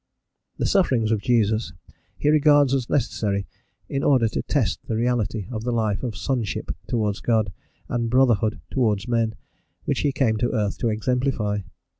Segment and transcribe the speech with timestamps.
[0.57, 1.73] The sufferings of Jesus
[2.17, 3.45] he regards as necessary
[3.87, 7.51] in order to test the reality of the life of sonship towards God,
[7.87, 9.35] and brotherhood towards men,
[9.85, 11.59] which he came to earth to exemplify.